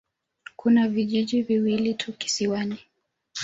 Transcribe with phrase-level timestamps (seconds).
[0.55, 2.79] Kuna vijiji viwili tu kisiwani.